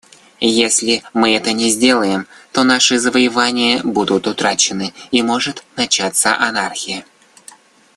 Если 0.63 1.03
мы 1.13 1.35
этого 1.35 1.53
не 1.53 1.69
сделаем, 1.69 2.25
то 2.53 2.63
наши 2.63 2.97
завоевания 2.97 3.83
будут 3.83 4.25
утрачены 4.25 4.95
и 5.11 5.21
может 5.21 5.63
начаться 5.75 6.35
анархия. 6.35 7.05